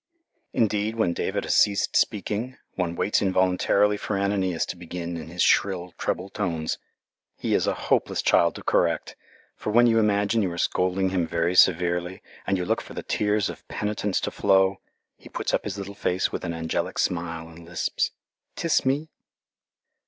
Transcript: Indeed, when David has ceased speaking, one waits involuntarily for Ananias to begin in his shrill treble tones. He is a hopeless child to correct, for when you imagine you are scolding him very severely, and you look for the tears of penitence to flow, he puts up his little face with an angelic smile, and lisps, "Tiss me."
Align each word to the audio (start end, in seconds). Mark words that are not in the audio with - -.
Indeed, 0.51 0.95
when 0.95 1.13
David 1.13 1.43
has 1.43 1.53
ceased 1.55 1.95
speaking, 1.95 2.57
one 2.73 2.95
waits 2.95 3.21
involuntarily 3.21 3.97
for 3.97 4.17
Ananias 4.17 4.65
to 4.65 4.75
begin 4.75 5.15
in 5.15 5.27
his 5.27 5.43
shrill 5.43 5.91
treble 5.99 6.29
tones. 6.29 6.79
He 7.37 7.53
is 7.53 7.67
a 7.67 7.75
hopeless 7.75 8.23
child 8.23 8.55
to 8.55 8.63
correct, 8.63 9.15
for 9.55 9.69
when 9.71 9.85
you 9.85 9.99
imagine 9.99 10.41
you 10.41 10.51
are 10.53 10.57
scolding 10.57 11.09
him 11.11 11.27
very 11.27 11.53
severely, 11.53 12.23
and 12.47 12.57
you 12.57 12.65
look 12.65 12.81
for 12.81 12.95
the 12.95 13.03
tears 13.03 13.47
of 13.47 13.67
penitence 13.67 14.19
to 14.21 14.31
flow, 14.31 14.79
he 15.17 15.29
puts 15.29 15.53
up 15.53 15.65
his 15.65 15.77
little 15.77 15.93
face 15.93 16.31
with 16.31 16.43
an 16.43 16.53
angelic 16.55 16.97
smile, 16.97 17.47
and 17.47 17.63
lisps, 17.63 18.09
"Tiss 18.55 18.83
me." 18.83 19.07